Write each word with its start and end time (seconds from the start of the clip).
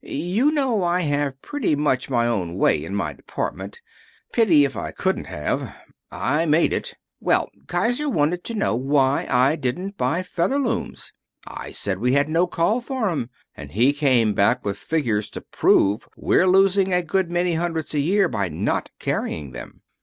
You 0.03 0.49
know 0.49 0.83
I 0.83 1.01
have 1.01 1.39
pretty 1.43 1.75
much 1.75 2.09
my 2.09 2.25
own 2.25 2.55
way 2.57 2.83
in 2.83 2.95
my 2.95 3.13
department. 3.13 3.81
Pity 4.33 4.65
if 4.65 4.75
I 4.75 4.89
couldn't 4.89 5.25
have. 5.25 5.75
I 6.11 6.47
made 6.47 6.73
it. 6.73 6.95
Well, 7.19 7.51
Kiser 7.67 8.09
wanted 8.09 8.43
to 8.45 8.55
know 8.55 8.73
why 8.75 9.27
I 9.29 9.55
didn't 9.55 9.97
buy 9.99 10.23
Featherlooms. 10.23 11.13
I 11.45 11.69
said 11.71 11.99
we 11.99 12.13
had 12.13 12.29
no 12.29 12.47
call 12.47 12.81
for 12.81 13.11
'em, 13.11 13.29
and 13.53 13.73
he 13.73 13.93
came 13.93 14.33
back 14.33 14.65
with 14.65 14.79
figures 14.79 15.29
to 15.29 15.41
prove 15.41 16.07
we're 16.17 16.47
losing 16.47 16.91
a 16.91 17.03
good 17.03 17.29
many 17.29 17.53
hundreds 17.53 17.93
a 17.93 17.99
year 17.99 18.27
by 18.27 18.49
not 18.49 18.89
carrying 18.97 19.51
them. 19.51 19.81